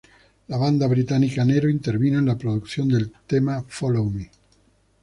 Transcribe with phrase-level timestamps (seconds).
[0.47, 4.31] La banda británica Nero, intervino en la producción del tema "Follow Me".